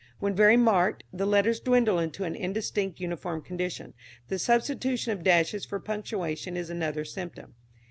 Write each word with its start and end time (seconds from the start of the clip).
When 0.17 0.33
very 0.33 0.57
marked, 0.57 1.03
the 1.13 1.27
letters 1.27 1.59
dwindle 1.59 1.99
into 1.99 2.23
an 2.23 2.33
indistinct 2.35 2.99
unformed 3.01 3.45
condition. 3.45 3.93
The 4.29 4.39
substitution 4.39 5.11
of 5.11 5.23
dashes 5.23 5.63
for 5.63 5.79
punctuation 5.79 6.57
is 6.57 6.71
another 6.71 7.05
symptom. 7.05 7.53